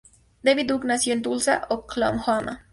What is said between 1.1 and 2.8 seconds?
en Tulsa, Oklahoma.